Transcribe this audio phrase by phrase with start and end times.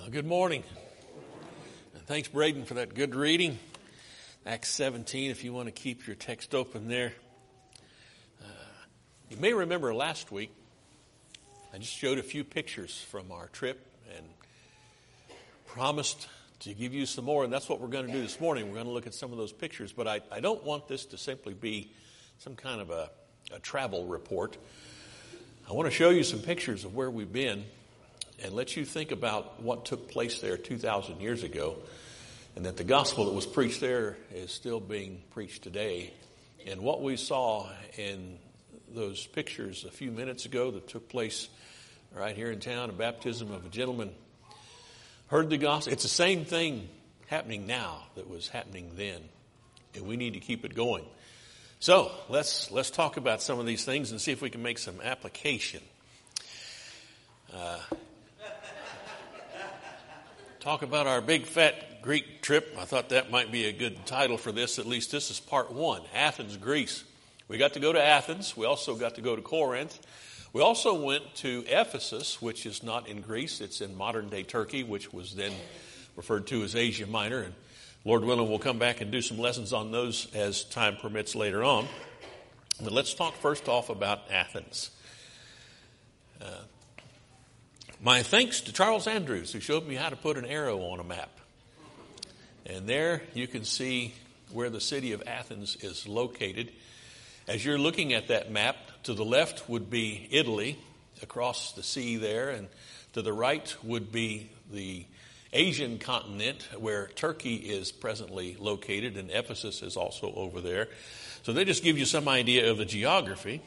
[0.00, 0.62] Uh, good morning.
[1.94, 3.58] And thanks, Braden, for that good reading.
[4.46, 7.12] Acts 17, if you want to keep your text open there.
[8.40, 8.46] Uh,
[9.28, 10.52] you may remember last week,
[11.74, 13.86] I just showed a few pictures from our trip
[14.16, 14.24] and
[15.66, 16.28] promised
[16.60, 18.68] to give you some more, and that's what we're going to do this morning.
[18.68, 21.04] We're going to look at some of those pictures, but I, I don't want this
[21.06, 21.90] to simply be
[22.38, 23.10] some kind of a,
[23.52, 24.56] a travel report.
[25.68, 27.64] I want to show you some pictures of where we've been
[28.42, 31.76] and let you think about what took place there 2,000 years ago,
[32.56, 36.12] and that the gospel that was preached there is still being preached today.
[36.66, 38.38] And what we saw in
[38.94, 41.48] those pictures a few minutes ago that took place
[42.12, 44.10] right here in town, a baptism of a gentleman,
[45.28, 45.92] heard the gospel.
[45.92, 46.88] It's the same thing
[47.28, 49.20] happening now that was happening then,
[49.94, 51.04] and we need to keep it going.
[51.78, 54.78] So let's let's talk about some of these things and see if we can make
[54.78, 55.80] some application.
[57.54, 57.78] Uh,
[60.60, 62.76] talk about our big fat Greek trip.
[62.78, 64.78] I thought that might be a good title for this.
[64.78, 67.02] At least this is part one Athens, Greece.
[67.48, 68.56] We got to go to Athens.
[68.56, 69.98] We also got to go to Corinth.
[70.52, 74.84] We also went to Ephesus, which is not in Greece, it's in modern day Turkey,
[74.84, 75.52] which was then
[76.14, 77.40] referred to as Asia Minor.
[77.40, 77.54] And
[78.04, 81.64] Lord willing, we'll come back and do some lessons on those as time permits later
[81.64, 81.86] on.
[82.82, 84.90] But let's talk first off about Athens.
[86.40, 86.46] Uh,
[88.02, 91.04] my thanks to Charles Andrews, who showed me how to put an arrow on a
[91.04, 91.30] map.
[92.64, 94.14] And there you can see
[94.52, 96.72] where the city of Athens is located.
[97.46, 100.78] As you're looking at that map, to the left would be Italy,
[101.22, 102.68] across the sea there, and
[103.12, 105.04] to the right would be the
[105.52, 110.88] Asian continent where Turkey is presently located, and Ephesus is also over there.
[111.42, 113.60] So they just give you some idea of the geography.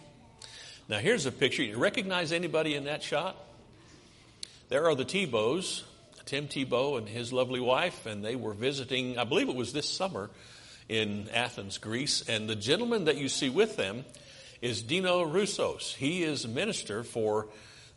[0.90, 1.62] Now here's a picture.
[1.64, 3.36] You recognize anybody in that shot?
[4.70, 5.84] There are the Tebows,
[6.26, 9.90] Tim Tebow and his lovely wife, and they were visiting, I believe it was this
[9.90, 10.30] summer,
[10.88, 12.24] in Athens, Greece.
[12.30, 14.06] And the gentleman that you see with them
[14.62, 15.94] is Dino Roussos.
[15.94, 17.48] He is a minister for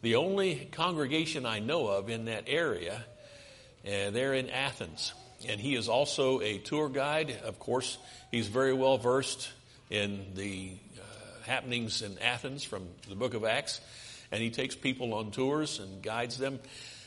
[0.02, 3.04] the only congregation I know of in that area.
[3.84, 5.14] And they're in Athens.
[5.48, 7.38] And he is also a tour guide.
[7.44, 7.96] Of course,
[8.32, 9.50] he's very well versed
[9.88, 13.80] in the uh, happenings in Athens from the book of Acts
[14.30, 16.58] and he takes people on tours and guides them.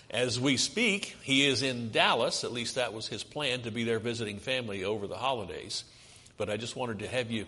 [0.10, 3.84] As we speak, he is in Dallas, at least that was his plan, to be
[3.84, 5.84] there visiting family over the holidays.
[6.38, 7.46] But I just wanted to have you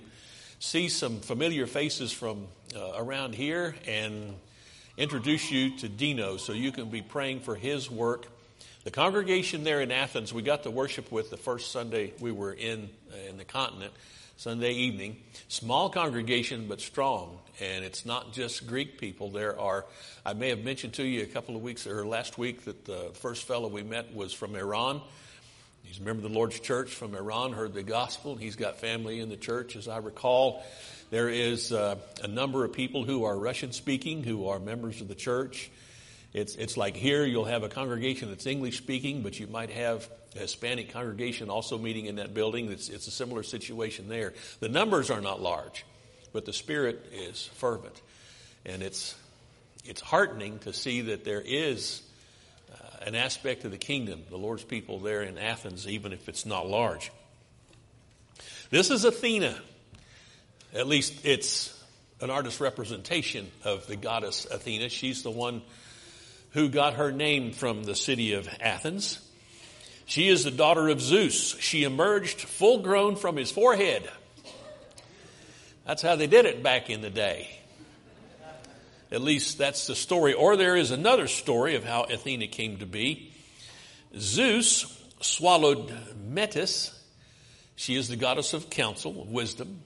[0.59, 4.35] see some familiar faces from uh, around here and
[4.95, 8.27] introduce you to Dino so you can be praying for his work.
[8.83, 12.53] The congregation there in Athens, we got to worship with the first Sunday we were
[12.53, 13.93] in uh, in the continent.
[14.41, 15.17] Sunday evening.
[15.49, 17.37] Small congregation, but strong.
[17.59, 19.29] And it's not just Greek people.
[19.29, 19.85] There are,
[20.25, 23.11] I may have mentioned to you a couple of weeks or last week that the
[23.13, 24.99] first fellow we met was from Iran.
[25.83, 28.35] He's a member of the Lord's church from Iran, heard the gospel.
[28.35, 30.63] He's got family in the church, as I recall.
[31.11, 35.07] There is uh, a number of people who are Russian speaking, who are members of
[35.07, 35.69] the church.
[36.33, 40.09] It's, it's like here you'll have a congregation that's English speaking, but you might have
[40.33, 42.71] Hispanic congregation also meeting in that building.
[42.71, 44.33] It's, it's a similar situation there.
[44.59, 45.85] The numbers are not large,
[46.31, 48.01] but the spirit is fervent.
[48.65, 49.15] And it's,
[49.83, 52.01] it's heartening to see that there is
[52.71, 56.45] uh, an aspect of the kingdom, the Lord's people there in Athens, even if it's
[56.45, 57.11] not large.
[58.69, 59.59] This is Athena.
[60.73, 61.77] At least it's
[62.21, 64.87] an artist's representation of the goddess Athena.
[64.87, 65.61] She's the one
[66.51, 69.19] who got her name from the city of Athens.
[70.05, 71.57] She is the daughter of Zeus.
[71.59, 74.09] She emerged full grown from his forehead.
[75.85, 77.49] That's how they did it back in the day.
[79.11, 80.33] At least that's the story.
[80.33, 83.33] Or there is another story of how Athena came to be.
[84.17, 84.85] Zeus
[85.19, 86.97] swallowed Metis.
[87.75, 89.81] She is the goddess of counsel, of wisdom.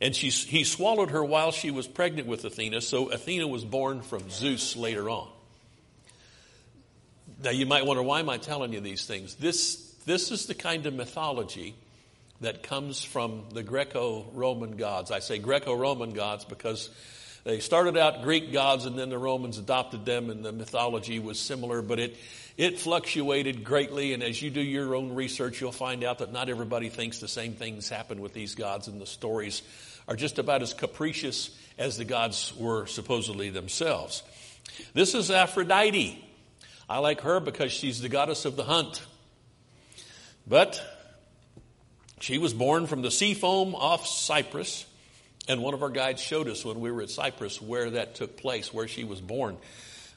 [0.00, 4.02] And she, he swallowed her while she was pregnant with Athena, so Athena was born
[4.02, 5.28] from Zeus later on.
[7.42, 9.34] Now you might wonder, why am I telling you these things?
[9.36, 11.74] This, this is the kind of mythology
[12.42, 15.10] that comes from the Greco-Roman gods.
[15.10, 16.90] I say Greco-Roman gods because
[17.44, 21.40] they started out Greek gods and then the Romans adopted them and the mythology was
[21.40, 22.16] similar, but it,
[22.58, 24.12] it fluctuated greatly.
[24.12, 27.28] And as you do your own research, you'll find out that not everybody thinks the
[27.28, 29.62] same things happen with these gods and the stories
[30.06, 34.22] are just about as capricious as the gods were supposedly themselves.
[34.92, 36.26] This is Aphrodite.
[36.90, 39.00] I like her because she's the goddess of the hunt.
[40.44, 40.82] But
[42.18, 44.86] she was born from the sea foam off Cyprus.
[45.46, 48.36] And one of our guides showed us when we were at Cyprus where that took
[48.36, 49.56] place, where she was born.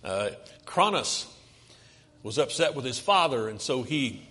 [0.04, 0.32] Uh,
[0.66, 1.28] Kronos
[2.24, 4.28] was upset with his father, and so he,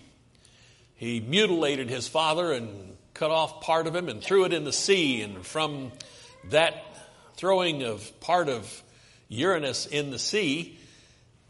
[0.95, 4.73] he mutilated his father and cut off part of him and threw it in the
[4.73, 5.21] sea.
[5.21, 5.93] And from
[6.49, 6.83] that
[7.37, 8.83] throwing of part of
[9.29, 10.77] Uranus in the sea,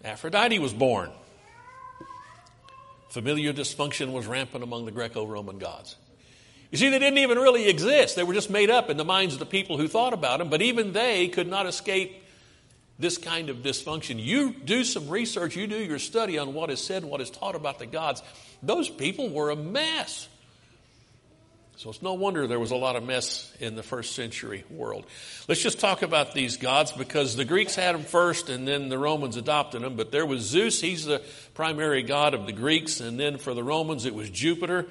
[0.04, 1.12] Aphrodite was born.
[3.10, 5.96] Familiar dysfunction was rampant among the Greco Roman gods.
[6.72, 8.16] You see, they didn't even really exist.
[8.16, 10.50] They were just made up in the minds of the people who thought about them,
[10.50, 12.24] but even they could not escape
[12.98, 14.24] this kind of dysfunction.
[14.24, 17.56] You do some research, you do your study on what is said, what is taught
[17.56, 18.24] about the gods.
[18.64, 20.28] Those people were a mess.
[21.75, 25.06] So it's no wonder there was a lot of mess in the first century world.
[25.48, 28.98] Let's just talk about these gods because the Greeks had them first and then the
[28.98, 29.96] Romans adopted them.
[29.96, 31.22] But there was Zeus, he's the
[31.56, 33.00] primary god of the Greeks.
[33.00, 34.84] And then for the Romans, it was Jupiter.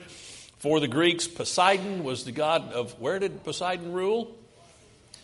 [0.58, 4.36] For the Greeks, Poseidon was the god of, where did Poseidon rule?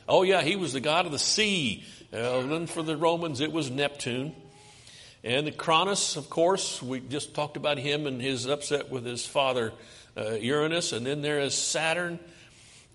[0.09, 1.85] Oh, yeah, he was the god of the sea.
[2.13, 4.35] Uh, then for the Romans, it was Neptune.
[5.25, 9.27] And the Cronus, of course, we just talked about him and his upset with his
[9.27, 9.73] father
[10.19, 10.93] uh, Uranus.
[10.93, 12.19] And then there is Saturn.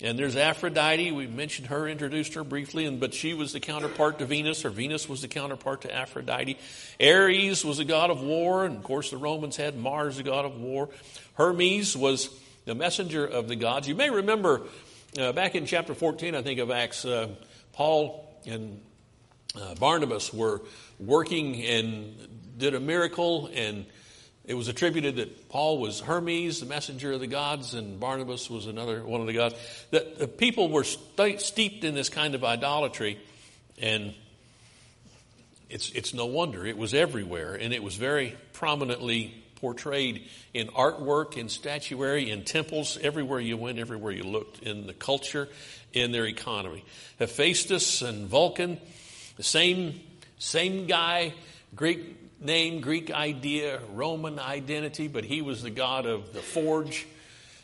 [0.01, 1.11] And there's Aphrodite.
[1.11, 4.69] We mentioned her, introduced her briefly, and, but she was the counterpart to Venus, or
[4.69, 6.57] Venus was the counterpart to Aphrodite.
[6.99, 10.43] Ares was a god of war, and of course the Romans had Mars, the god
[10.43, 10.89] of war.
[11.35, 12.29] Hermes was
[12.65, 13.87] the messenger of the gods.
[13.87, 14.63] You may remember
[15.17, 17.29] uh, back in chapter 14, I think, of Acts, uh,
[17.71, 18.81] Paul and
[19.55, 20.61] uh, Barnabas were
[20.99, 23.85] working and did a miracle, and
[24.45, 28.67] it was attributed that Paul was Hermes, the messenger of the gods, and Barnabas was
[28.67, 29.55] another one of the gods.
[29.91, 33.19] That the people were st- steeped in this kind of idolatry,
[33.81, 34.13] and
[35.69, 41.37] it's it's no wonder it was everywhere, and it was very prominently portrayed in artwork,
[41.37, 45.47] in statuary, in temples, everywhere you went, everywhere you looked, in the culture,
[45.93, 46.83] in their economy.
[47.17, 48.77] Hephaestus and Vulcan
[49.37, 49.99] the same,
[50.37, 51.33] same guy,
[51.75, 57.07] Greek name, Greek idea, Roman identity, but he was the god of the forge.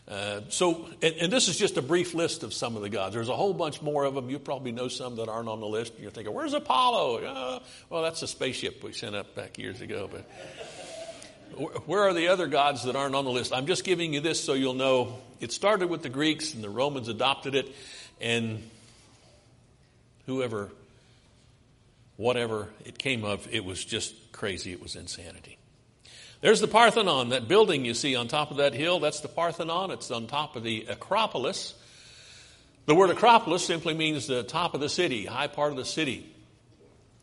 [0.07, 3.13] Uh, so, and, and, this is just a brief list of some of the gods.
[3.13, 4.27] There's a whole bunch more of them.
[4.31, 5.93] You probably know some that aren't on the list.
[5.99, 7.23] You're thinking, where's Apollo?
[7.23, 7.59] Uh,
[7.91, 10.09] well, that's a spaceship we sent up back years ago.
[10.11, 13.53] But where are the other gods that aren't on the list?
[13.53, 15.19] I'm just giving you this so you'll know.
[15.39, 17.71] It started with the Greeks, and the Romans adopted it,
[18.19, 18.67] and
[20.25, 20.71] whoever
[22.19, 24.73] whatever it came of, it was just crazy.
[24.73, 25.57] It was insanity.
[26.41, 28.99] There's the Parthenon, that building you see on top of that hill.
[28.99, 29.91] That's the Parthenon.
[29.91, 31.75] It's on top of the Acropolis.
[32.87, 36.29] The word Acropolis simply means the top of the city, high part of the city.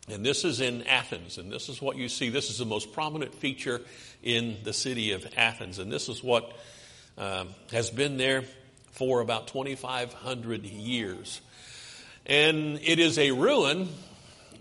[0.09, 2.29] And this is in Athens, and this is what you see.
[2.29, 3.81] This is the most prominent feature
[4.23, 6.57] in the city of Athens, and this is what
[7.19, 8.45] um, has been there
[8.93, 11.39] for about 2,500 years.
[12.25, 13.89] And it is a ruin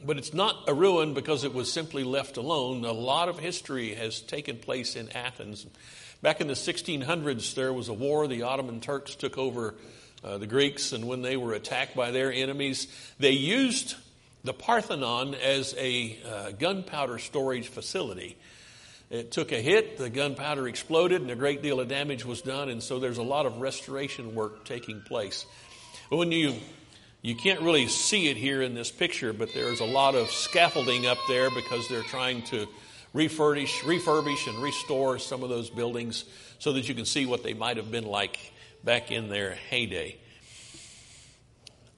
[0.05, 2.85] but it's not a ruin because it was simply left alone.
[2.85, 5.67] A lot of history has taken place in Athens.
[6.23, 8.27] Back in the 1600s, there was a war.
[8.27, 9.75] The Ottoman Turks took over
[10.25, 12.89] uh, the Greeks, and when they were attacked by their enemies,
[13.19, 13.95] they used
[14.43, 18.37] the Parthenon as a uh, gunpowder storage facility.
[19.11, 22.69] It took a hit, the gunpowder exploded, and a great deal of damage was done,
[22.69, 25.47] and so there's a lot of restoration work taking place.
[26.09, 26.55] When you
[27.23, 31.07] you can't really see it here in this picture, but there's a lot of scaffolding
[31.07, 32.67] up there because they're trying to
[33.15, 36.25] refurbish, refurbish and restore some of those buildings
[36.59, 38.39] so that you can see what they might have been like
[38.85, 40.17] back in their heyday.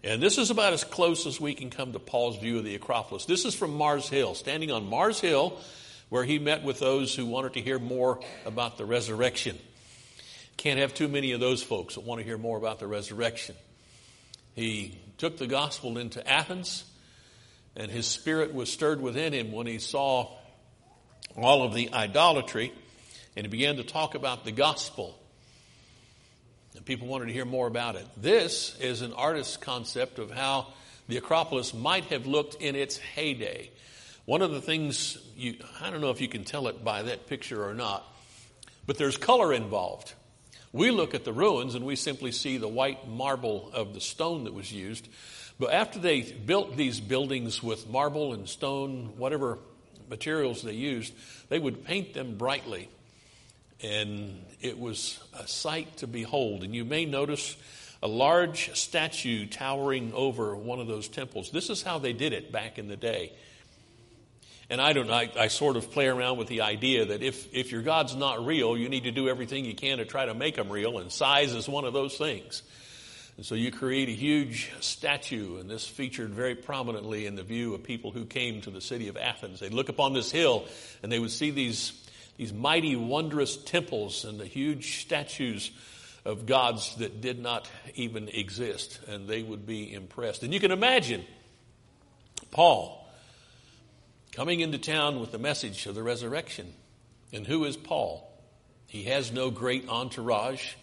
[0.05, 2.77] And this is about as close as we can come to Paul's view of the
[2.77, 3.25] Acropolis.
[3.25, 5.59] This is from Mars Hill, standing on Mars Hill,
[6.09, 9.59] where he met with those who wanted to hear more about the resurrection.
[10.57, 13.57] Can't have too many of those folks that want to hear more about the resurrection.
[14.55, 16.85] He took the gospel into Athens,
[17.77, 20.33] and his spirit was stirred within him when he saw
[21.37, 22.73] all of the idolatry,
[23.37, 25.19] and he began to talk about the gospel.
[26.75, 28.07] And people wanted to hear more about it.
[28.17, 30.69] This is an artist's concept of how
[31.09, 33.71] the Acropolis might have looked in its heyday.
[34.25, 37.27] One of the things you, I don't know if you can tell it by that
[37.27, 38.05] picture or not,
[38.87, 40.13] but there's color involved.
[40.73, 44.45] We look at the ruins and we simply see the white marble of the stone
[44.45, 45.09] that was used.
[45.59, 49.59] But after they built these buildings with marble and stone, whatever
[50.09, 51.13] materials they used,
[51.49, 52.89] they would paint them brightly.
[53.83, 56.65] And it was a sight to behold.
[56.65, 57.57] And you may notice
[58.03, 61.51] a large statue towering over one of those temples.
[61.51, 63.33] This is how they did it back in the day.
[64.71, 67.73] And I don't I, I sort of play around with the idea that if, if
[67.73, 70.57] your God's not real, you need to do everything you can to try to make
[70.57, 72.63] him real, and size is one of those things.
[73.39, 77.73] And so you create a huge statue, and this featured very prominently in the view
[77.73, 79.61] of people who came to the city of Athens.
[79.61, 80.67] They'd look upon this hill
[81.05, 81.93] and they would see these,
[82.37, 85.71] these mighty, wondrous temples and the huge statues
[86.25, 90.43] of gods that did not even exist, and they would be impressed.
[90.43, 91.25] And you can imagine
[92.51, 92.98] Paul
[94.39, 96.73] coming into town with the message of the resurrection.
[97.33, 98.33] And who is Paul?
[98.87, 100.75] He has no great entourage.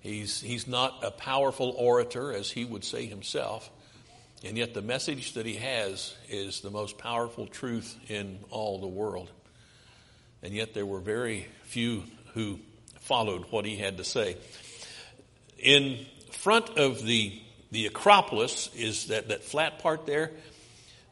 [0.00, 3.70] He's, he's not a powerful orator, as he would say himself.
[4.44, 8.88] And yet, the message that he has is the most powerful truth in all the
[8.88, 9.30] world.
[10.42, 12.02] And yet, there were very few
[12.34, 12.58] who
[12.98, 14.36] followed what he had to say.
[15.56, 20.32] In front of the, the Acropolis is that, that flat part there.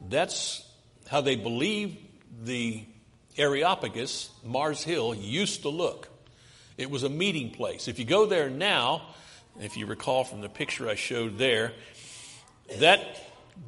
[0.00, 0.66] That's
[1.10, 1.96] how they believe
[2.44, 2.84] the
[3.36, 6.08] Areopagus, Mars Hill, used to look.
[6.78, 7.88] It was a meeting place.
[7.88, 9.02] If you go there now,
[9.60, 11.72] if you recall from the picture I showed there,
[12.78, 13.00] that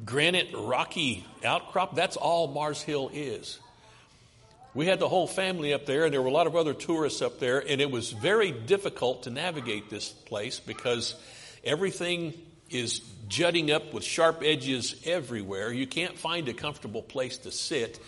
[0.05, 3.59] granite rocky outcrop, that's all Mars Hill is.
[4.73, 7.21] We had the whole family up there, and there were a lot of other tourists
[7.21, 11.13] up there, and it was very difficult to navigate this place because
[11.65, 12.35] everything
[12.69, 15.71] is jutting up with sharp edges everywhere.
[15.71, 17.99] You can't find a comfortable place to sit.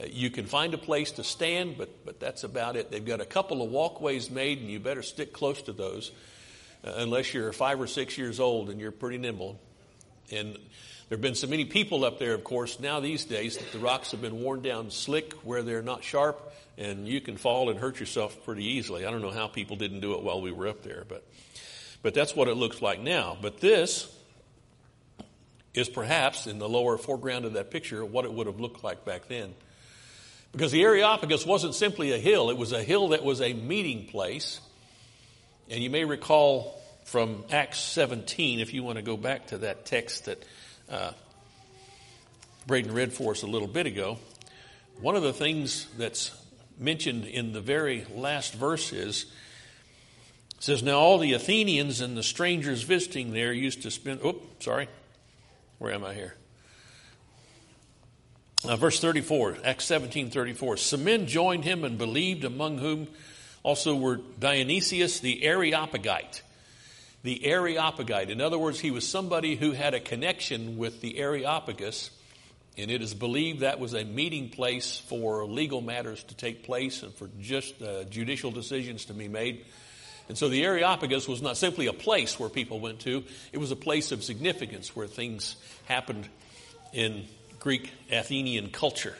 [0.00, 2.90] Uh, you can find a place to stand, but, but that's about it.
[2.90, 6.12] They've got a couple of walkways made, and you better stick close to those
[6.84, 9.58] uh, unless you're five or six years old and you're pretty nimble.
[10.30, 10.58] And
[11.08, 13.78] there have been so many people up there, of course, now these days that the
[13.78, 17.78] rocks have been worn down slick where they're not sharp, and you can fall and
[17.78, 19.06] hurt yourself pretty easily.
[19.06, 21.24] I don't know how people didn't do it while we were up there, but,
[22.02, 23.36] but that's what it looks like now.
[23.40, 24.12] But this
[25.74, 29.04] is perhaps in the lower foreground of that picture what it would have looked like
[29.04, 29.54] back then.
[30.52, 34.06] Because the Areopagus wasn't simply a hill, it was a hill that was a meeting
[34.06, 34.60] place.
[35.68, 39.84] And you may recall from Acts 17, if you want to go back to that
[39.84, 40.44] text that
[40.88, 41.10] uh,
[42.66, 44.18] Braden read for us a little bit ago,
[45.00, 46.34] one of the things that's
[46.78, 49.26] mentioned in the very last verse is
[50.58, 54.88] says now all the Athenians and the strangers visiting there used to spend oh sorry
[55.78, 56.34] where am I here
[58.64, 60.76] uh, verse 34, Acts 17 34.
[60.78, 63.06] Some men joined him and believed, among whom
[63.62, 66.42] also were Dionysius the Areopagite.
[67.22, 68.30] The Areopagite.
[68.30, 72.10] In other words, he was somebody who had a connection with the Areopagus,
[72.76, 77.02] and it is believed that was a meeting place for legal matters to take place
[77.02, 79.64] and for just uh, judicial decisions to be made.
[80.28, 83.70] And so the Areopagus was not simply a place where people went to, it was
[83.70, 86.28] a place of significance where things happened
[86.92, 87.26] in
[87.60, 89.16] Greek Athenian culture.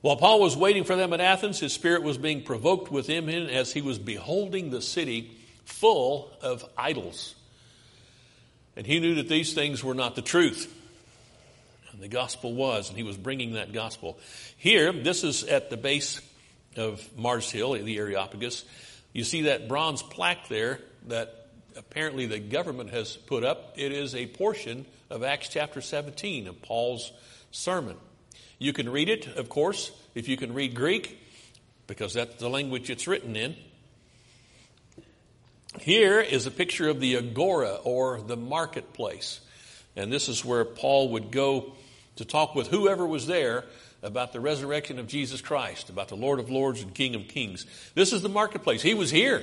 [0.00, 3.48] While Paul was waiting for them at Athens, his spirit was being provoked within him
[3.48, 5.30] as he was beholding the city
[5.64, 7.34] full of idols.
[8.76, 10.70] And he knew that these things were not the truth.
[11.92, 14.18] And the gospel was, and he was bringing that gospel.
[14.58, 16.20] Here, this is at the base
[16.76, 18.64] of Mars Hill, the Areopagus.
[19.14, 23.74] You see that bronze plaque there that apparently the government has put up.
[23.76, 27.12] It is a portion of Acts chapter 17 of Paul's
[27.52, 27.96] sermon.
[28.58, 31.20] You can read it, of course, if you can read Greek,
[31.86, 33.54] because that's the language it's written in.
[35.80, 39.40] Here is a picture of the agora or the marketplace.
[39.94, 41.74] And this is where Paul would go
[42.16, 43.64] to talk with whoever was there
[44.04, 47.66] about the resurrection of Jesus Christ, about the Lord of Lords and King of Kings.
[47.94, 48.82] This is the marketplace.
[48.82, 49.42] He was here.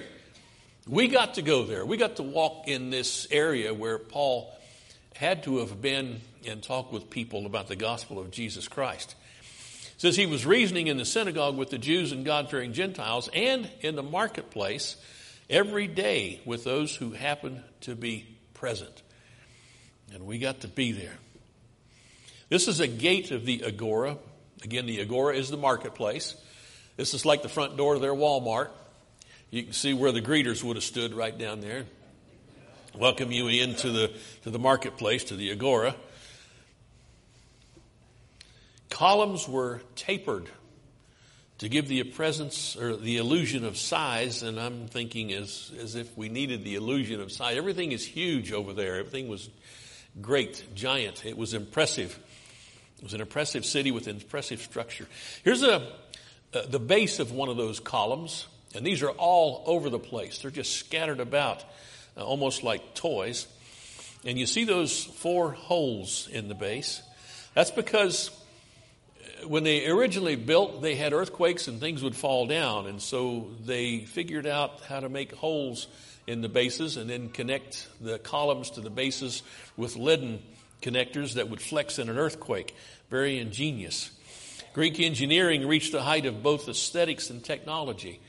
[0.88, 1.86] We got to go there.
[1.86, 4.56] We got to walk in this area where Paul
[5.16, 9.16] had to have been and talked with people about the gospel of Jesus Christ.
[9.96, 13.30] It says he was reasoning in the synagogue with the Jews and God fearing Gentiles
[13.34, 14.96] and in the marketplace
[15.50, 19.02] every day with those who happened to be present.
[20.14, 21.18] And we got to be there.
[22.50, 24.18] This is a gate of the Agora.
[24.64, 26.36] Again, the Agora is the marketplace.
[26.96, 28.70] This is like the front door of their Walmart.
[29.50, 31.86] You can see where the greeters would have stood right down there.
[32.96, 34.12] Welcome you into the,
[34.44, 35.96] to the marketplace, to the agora.
[38.92, 40.48] Columns were tapered
[41.58, 46.16] to give the presence or the illusion of size, and I'm thinking as, as if
[46.16, 47.58] we needed the illusion of size.
[47.58, 48.98] Everything is huge over there.
[48.98, 49.50] Everything was
[50.22, 51.26] great, giant.
[51.26, 52.20] It was impressive.
[53.02, 55.08] It was an impressive city with an impressive structure.
[55.44, 55.88] Here's a,
[56.54, 58.46] uh, the base of one of those columns.
[58.76, 60.40] And these are all over the place.
[60.40, 61.64] They're just scattered about,
[62.16, 63.48] uh, almost like toys.
[64.24, 67.02] And you see those four holes in the base.
[67.56, 68.30] That's because
[69.46, 72.86] when they originally built, they had earthquakes and things would fall down.
[72.86, 75.88] And so they figured out how to make holes
[76.28, 79.42] in the bases and then connect the columns to the bases
[79.76, 80.42] with leaden
[80.82, 82.76] connectors that would flex in an earthquake.
[83.10, 84.12] Very ingenious.
[84.74, 88.20] Greek engineering reached a height of both aesthetics and technology.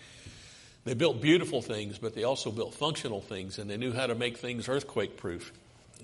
[0.84, 4.14] They built beautiful things, but they also built functional things, and they knew how to
[4.14, 5.52] make things earthquake proof.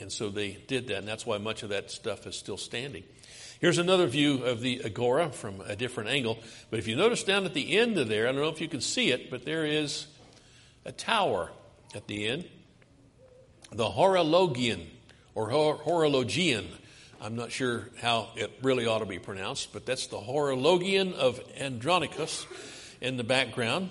[0.01, 3.03] And so they did that, and that's why much of that stuff is still standing.
[3.61, 6.39] Here's another view of the Agora from a different angle.
[6.71, 8.69] But if you notice down at the end of there, I don't know if you
[8.69, 10.07] can see it, but there is
[10.85, 11.51] a tower
[11.97, 12.49] at the end.
[13.73, 14.87] The Horologion,
[15.39, 16.67] or Horologian.
[17.21, 21.41] I'm not sure how it really ought to be pronounced, but that's the Horologion of
[21.61, 22.45] Andronicus
[23.01, 23.91] in the background.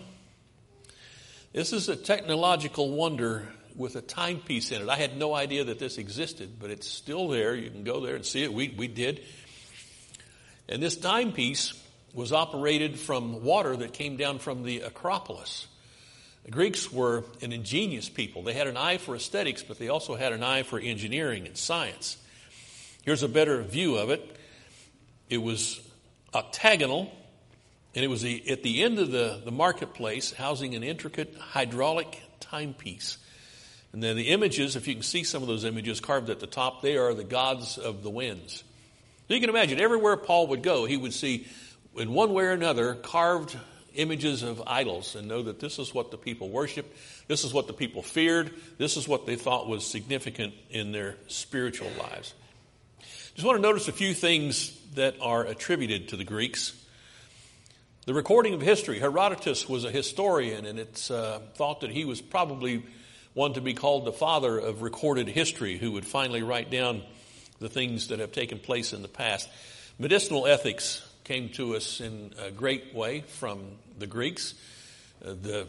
[1.54, 4.90] This is a technological wonder with a timepiece in it.
[4.90, 7.56] I had no idea that this existed, but it's still there.
[7.56, 8.54] You can go there and see it.
[8.54, 9.22] We, we did.
[10.68, 11.82] And this timepiece
[12.14, 15.68] was operated from water that came down from the Acropolis.
[16.48, 18.42] The Greeks were an ingenious people.
[18.42, 21.58] They had an eye for aesthetics, but they also had an eye for engineering and
[21.58, 22.16] science.
[23.04, 24.38] Here's a better view of it.
[25.30, 25.82] It was
[26.34, 27.12] octagonal,
[27.94, 32.18] and it was the, at the end of the, the marketplace, housing an intricate hydraulic
[32.40, 33.18] timepiece.
[33.92, 36.48] And then the images, if you can see some of those images carved at the
[36.48, 38.64] top, they are the gods of the winds.
[39.28, 41.46] So you can imagine everywhere Paul would go, he would see,
[41.98, 43.58] in one way or another, carved
[43.98, 46.96] images of idols and know that this is what the people worshiped,
[47.28, 51.16] this is what the people feared, this is what they thought was significant in their
[51.28, 52.34] spiritual lives.
[53.36, 56.74] Just want to notice a few things that are attributed to the Greeks.
[58.06, 62.22] The recording of history, Herodotus was a historian, and it's uh, thought that he was
[62.22, 62.84] probably
[63.34, 67.04] one to be called the father of recorded history, who would finally write down
[67.60, 69.50] the things that have taken place in the past.
[70.00, 73.60] Medicinal ethics came to us in a great way from
[74.00, 74.54] the Greeks.
[75.22, 75.68] Uh, the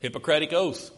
[0.00, 0.90] Hippocratic Oath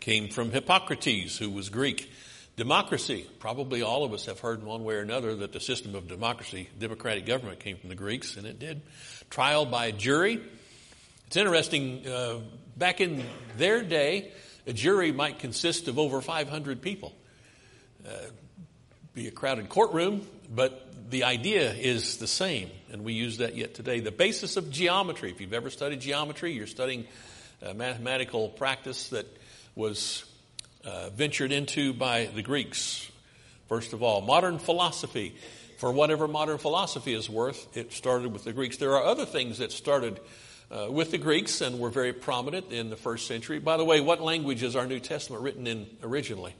[0.00, 2.10] came from Hippocrates, who was Greek.
[2.56, 5.94] Democracy, probably all of us have heard in one way or another that the system
[5.94, 8.80] of democracy, democratic government, came from the Greeks, and it did.
[9.28, 10.40] Trial by jury.
[11.26, 12.38] It's interesting, uh,
[12.78, 13.22] back in
[13.58, 14.32] their day,
[14.66, 17.12] a jury might consist of over 500 people.
[18.08, 18.12] Uh,
[19.12, 23.74] be a crowded courtroom, but the idea is the same, and we use that yet
[23.74, 24.00] today.
[24.00, 27.04] The basis of geometry, if you've ever studied geometry, you're studying
[27.60, 29.26] a mathematical practice that
[29.76, 30.24] was
[30.86, 33.10] uh, ventured into by the Greeks.
[33.68, 35.36] First of all, modern philosophy.
[35.76, 38.78] For whatever modern philosophy is worth, it started with the Greeks.
[38.78, 40.18] There are other things that started
[40.70, 43.58] uh, with the Greeks and were very prominent in the first century.
[43.58, 46.54] By the way, what language is our New Testament written in originally?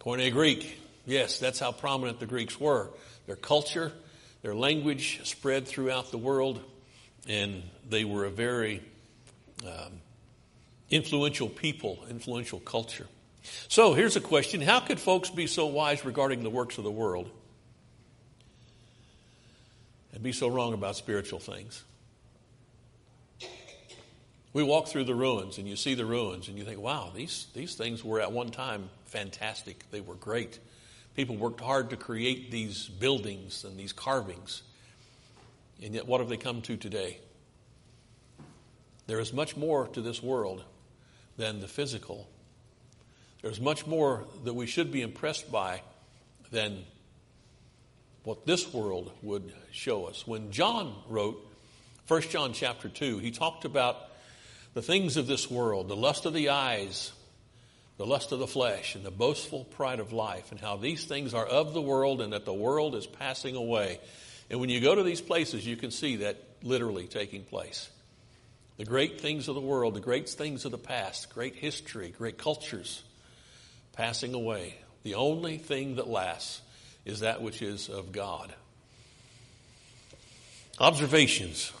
[0.00, 0.78] Koine Greek.
[1.04, 2.90] Yes, that's how prominent the Greeks were.
[3.26, 3.92] Their culture,
[4.42, 6.60] their language spread throughout the world,
[7.28, 8.82] and they were a very
[9.66, 10.00] um,
[10.90, 13.06] influential people, influential culture.
[13.68, 16.90] So here's a question How could folks be so wise regarding the works of the
[16.90, 17.30] world
[20.12, 21.82] and be so wrong about spiritual things?
[24.52, 27.46] We walk through the ruins and you see the ruins and you think, wow, these,
[27.54, 29.90] these things were at one time fantastic.
[29.90, 30.58] They were great.
[31.14, 34.62] People worked hard to create these buildings and these carvings.
[35.82, 37.18] And yet, what have they come to today?
[39.06, 40.64] There is much more to this world
[41.36, 42.28] than the physical.
[43.42, 45.82] There's much more that we should be impressed by
[46.50, 46.84] than
[48.24, 50.26] what this world would show us.
[50.26, 51.44] When John wrote
[52.06, 53.96] 1 John chapter 2, he talked about
[54.74, 57.12] the things of this world, the lust of the eyes,
[58.02, 61.34] the lust of the flesh and the boastful pride of life, and how these things
[61.34, 64.00] are of the world and that the world is passing away.
[64.50, 67.88] And when you go to these places, you can see that literally taking place.
[68.76, 72.38] The great things of the world, the great things of the past, great history, great
[72.38, 73.04] cultures
[73.92, 74.74] passing away.
[75.04, 76.60] The only thing that lasts
[77.04, 78.52] is that which is of God.
[80.80, 81.72] Observations.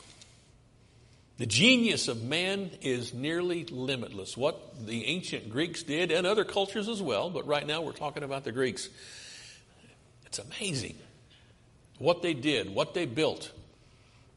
[1.38, 4.36] The genius of man is nearly limitless.
[4.36, 8.22] What the ancient Greeks did, and other cultures as well, but right now we're talking
[8.22, 8.88] about the Greeks.
[10.26, 10.96] It's amazing
[11.98, 13.50] what they did, what they built,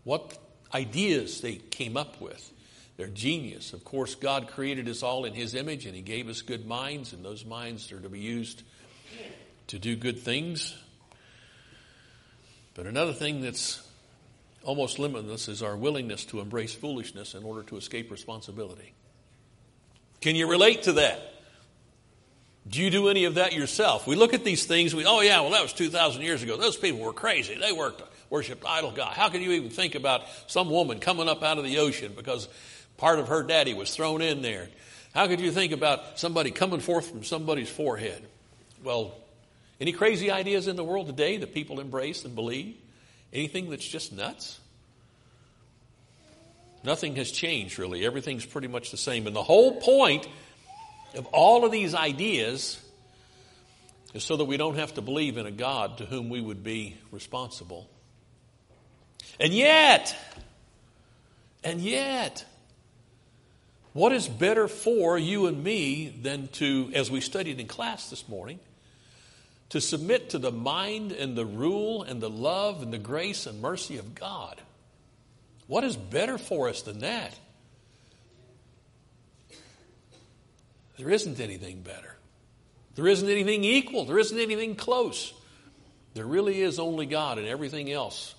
[0.03, 0.38] what
[0.73, 2.51] ideas they came up with.
[2.97, 3.73] Their genius.
[3.73, 7.12] Of course, God created us all in His image, and He gave us good minds,
[7.12, 8.63] and those minds are to be used
[9.67, 10.73] to do good things.
[12.73, 13.86] But another thing that's
[14.65, 18.93] almost limitless is our willingness to embrace foolishness in order to escape responsibility.
[20.21, 21.34] Can you relate to that?
[22.67, 24.08] Do you do any of that yourself?
[24.08, 26.58] We look at these things, we, oh yeah, well that was 2,000 years ago.
[26.58, 27.56] Those people were crazy.
[27.56, 28.01] They worked,
[28.32, 29.13] worshiped idol God.
[29.13, 32.49] How can you even think about some woman coming up out of the ocean because
[32.97, 34.67] part of her daddy was thrown in there?
[35.13, 38.21] How could you think about somebody coming forth from somebody's forehead?
[38.84, 39.13] Well,
[39.80, 42.75] any crazy ideas in the world today that people embrace and believe?
[43.35, 44.61] Anything that's just nuts?
[46.85, 48.05] Nothing has changed really.
[48.05, 49.27] Everything's pretty much the same.
[49.27, 50.25] And the whole point
[51.15, 52.81] of all of these ideas
[54.13, 56.63] is so that we don't have to believe in a God to whom we would
[56.63, 57.89] be responsible.
[59.37, 60.15] And yet,
[61.61, 62.45] and yet,
[63.91, 68.29] what is better for you and me than to, as we studied in class this
[68.29, 68.59] morning,
[69.69, 73.62] to submit to the mind and the rule and the love and the grace and
[73.62, 74.62] mercy of God?
[75.67, 77.38] What is better for us than that?
[80.97, 82.15] There isn't anything better.
[82.95, 84.06] There isn't anything equal.
[84.06, 85.34] There isn't anything close.
[86.13, 88.36] There really is only God, and everything else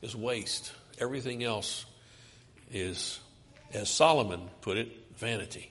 [0.00, 0.72] is waste.
[0.98, 1.84] Everything else
[2.72, 3.20] is,
[3.72, 5.70] as Solomon put it, vanity.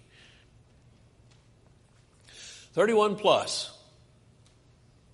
[2.73, 3.77] 31 plus.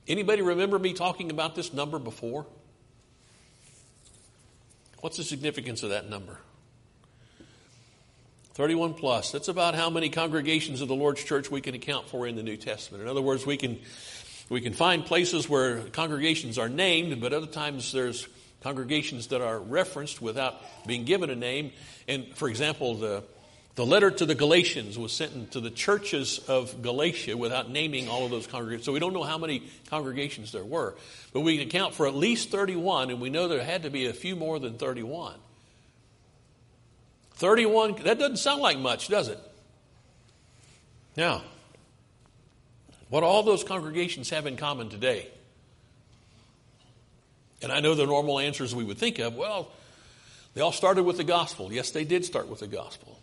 [0.08, 2.46] Anybody remember me talking about this number before?
[5.02, 6.40] What's the significance of that number?
[8.54, 9.32] 31 plus.
[9.32, 12.42] That's about how many congregations of the Lord's church we can account for in the
[12.42, 13.04] New Testament.
[13.04, 13.80] In other words, we can,
[14.50, 18.28] we can find places where congregations are named, but other times there's
[18.62, 20.56] congregations that are referenced without
[20.88, 21.72] being given a name.
[22.08, 23.24] And for example, the
[23.78, 28.26] the letter to the Galatians was sent to the churches of Galatia without naming all
[28.26, 28.86] of those congregations.
[28.88, 30.96] So we don't know how many congregations there were.
[31.32, 34.08] But we can account for at least 31, and we know there had to be
[34.08, 35.36] a few more than 31.
[37.34, 39.40] 31, that doesn't sound like much, does it?
[41.16, 41.44] Now,
[43.10, 45.28] what all those congregations have in common today?
[47.62, 49.70] And I know the normal answers we would think of well,
[50.56, 51.72] they all started with the gospel.
[51.72, 53.20] Yes, they did start with the gospel.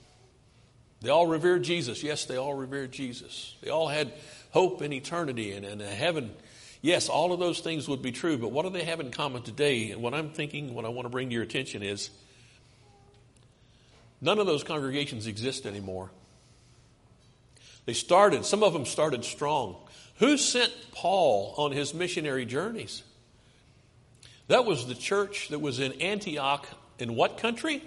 [1.01, 2.03] They all revered Jesus.
[2.03, 3.55] Yes, they all revered Jesus.
[3.63, 4.13] They all had
[4.51, 6.33] hope in eternity and, and heaven.
[6.81, 9.43] Yes, all of those things would be true, but what do they have in common
[9.43, 9.91] today?
[9.91, 12.11] And what I'm thinking, what I want to bring to your attention is
[14.21, 16.11] none of those congregations exist anymore.
[17.87, 19.77] They started, some of them started strong.
[20.19, 23.03] Who sent Paul on his missionary journeys?
[24.49, 26.67] That was the church that was in Antioch
[26.99, 27.83] in what country?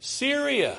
[0.00, 0.76] Syria.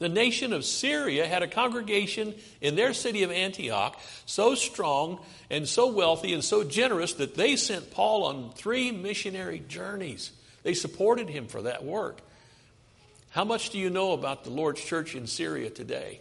[0.00, 5.68] The nation of Syria had a congregation in their city of Antioch so strong and
[5.68, 10.32] so wealthy and so generous that they sent Paul on three missionary journeys.
[10.62, 12.22] They supported him for that work.
[13.28, 16.20] How much do you know about the Lord's church in Syria today?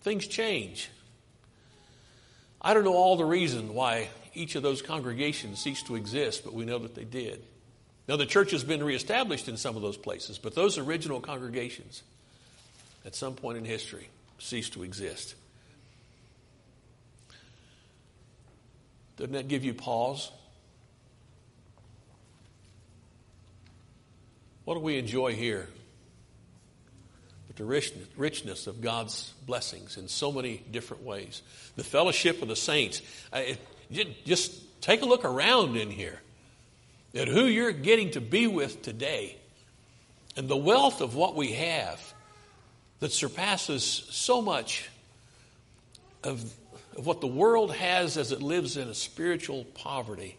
[0.00, 0.88] Things change.
[2.62, 6.54] I don't know all the reason why each of those congregations ceased to exist, but
[6.54, 7.44] we know that they did.
[8.08, 12.02] Now, the church has been reestablished in some of those places, but those original congregations,
[13.04, 15.34] at some point in history cease to exist.
[19.16, 20.30] Doesn't that give you pause?
[24.64, 25.68] What do we enjoy here?
[27.46, 27.64] But the
[28.16, 31.42] richness of God's blessings in so many different ways.
[31.76, 33.02] The fellowship of the saints.
[33.32, 33.42] Uh,
[34.24, 36.18] just take a look around in here
[37.14, 39.36] at who you're getting to be with today
[40.36, 42.14] and the wealth of what we have
[43.02, 44.88] that surpasses so much
[46.22, 46.54] of,
[46.96, 50.36] of what the world has as it lives in a spiritual poverty.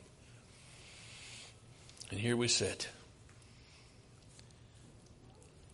[2.09, 2.87] And here we sit.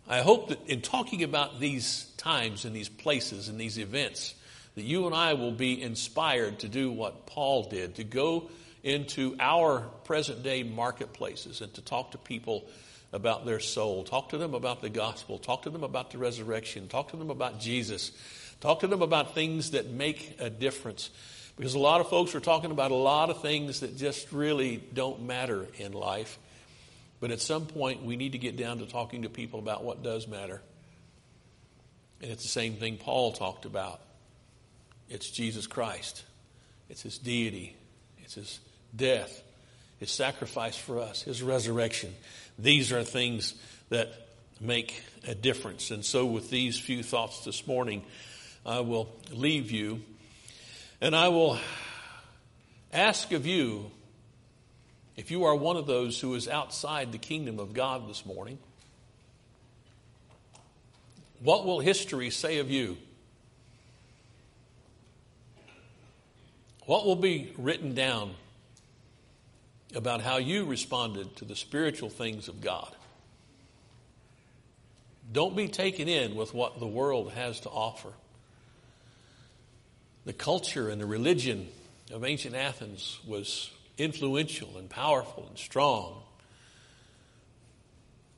[0.08, 4.34] I hope that in talking about these times and these places and these events,
[4.74, 8.50] that you and I will be inspired to do what Paul did, to go
[8.82, 12.66] into our present day marketplaces and to talk to people
[13.12, 14.04] about their soul.
[14.04, 15.38] Talk to them about the gospel.
[15.38, 16.88] Talk to them about the resurrection.
[16.88, 18.12] Talk to them about Jesus.
[18.62, 21.10] Talk to them about things that make a difference.
[21.58, 24.82] Because a lot of folks are talking about a lot of things that just really
[24.94, 26.38] don't matter in life.
[27.20, 30.04] But at some point, we need to get down to talking to people about what
[30.04, 30.62] does matter.
[32.22, 34.02] And it's the same thing Paul talked about
[35.10, 36.24] it's Jesus Christ,
[36.88, 37.76] it's his deity,
[38.20, 38.60] it's his
[38.96, 39.42] death,
[40.00, 42.14] his sacrifice for us, his resurrection.
[42.62, 43.54] These are things
[43.90, 44.10] that
[44.60, 45.92] make a difference.
[45.92, 48.04] And so, with these few thoughts this morning,
[48.66, 50.02] I will leave you
[51.02, 51.58] and I will
[52.92, 53.92] ask of you
[55.16, 58.58] if you are one of those who is outside the kingdom of God this morning,
[61.42, 62.98] what will history say of you?
[66.86, 68.34] What will be written down
[69.96, 72.96] about how you responded to the spiritual things of God.
[75.32, 78.10] Don't be taken in with what the world has to offer.
[80.26, 81.68] The culture and the religion
[82.12, 86.22] of ancient Athens was influential and powerful and strong,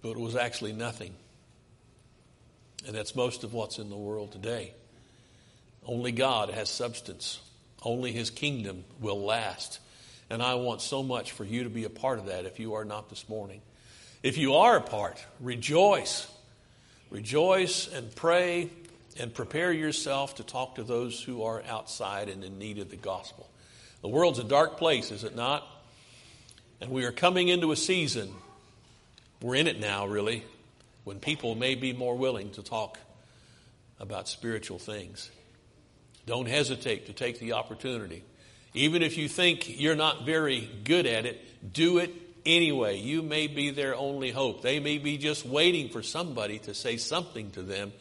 [0.02, 1.14] but it was actually nothing.
[2.86, 4.74] And that's most of what's in the world today.
[5.86, 7.40] Only God has substance.
[7.84, 9.80] Only His kingdom will last.
[10.32, 12.76] And I want so much for you to be a part of that if you
[12.76, 13.62] are not this morning.
[14.24, 16.26] If you are a part, rejoice.
[17.10, 18.70] Rejoice and pray
[19.20, 22.96] and prepare yourself to talk to those who are outside and in need of the
[22.96, 23.50] gospel.
[24.02, 25.68] The world's a dark place, is it not?
[26.80, 28.34] And we are coming into a season,
[29.42, 30.46] we're in it now, really,
[31.04, 32.98] when people may be more willing to talk
[34.00, 35.30] about spiritual things.
[36.26, 38.24] Don't hesitate to take the opportunity.
[38.74, 42.14] Even if you think you're not very good at it, do it
[42.46, 42.98] anyway.
[42.98, 44.62] You may be their only hope.
[44.62, 47.92] They may be just waiting for somebody to say something to them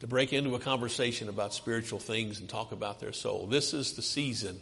[0.00, 3.46] to break into a conversation about spiritual things and talk about their soul.
[3.46, 4.60] This is the season.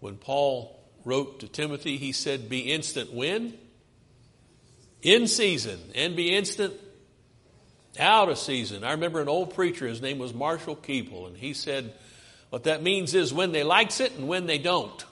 [0.00, 3.54] When Paul wrote to Timothy, he said, Be instant when?
[5.00, 6.74] In season, and be instant
[7.98, 8.84] out of season.
[8.84, 11.92] I remember an old preacher, his name was Marshall Keeble, and he said,
[12.50, 15.04] What that means is when they likes it and when they don't.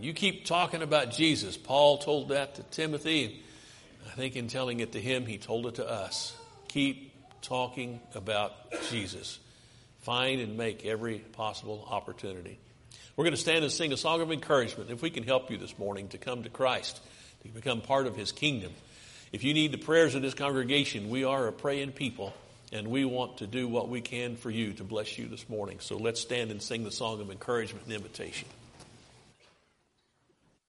[0.00, 1.56] You keep talking about Jesus.
[1.56, 3.24] Paul told that to Timothy.
[4.00, 6.34] and I think in telling it to him, he told it to us.
[6.66, 8.52] Keep talking about
[8.90, 9.38] Jesus.
[10.00, 12.58] Find and make every possible opportunity.
[13.14, 14.90] We're going to stand and sing a song of encouragement.
[14.90, 17.00] If we can help you this morning to come to Christ,
[17.42, 18.72] to become part of his kingdom.
[19.32, 22.34] If you need the prayers of this congregation, we are a praying people,
[22.70, 25.78] and we want to do what we can for you to bless you this morning.
[25.80, 28.46] So let's stand and sing the song of encouragement and invitation.